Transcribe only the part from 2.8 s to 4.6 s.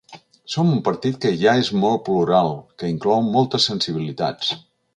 que inclou moltes sensibilitats.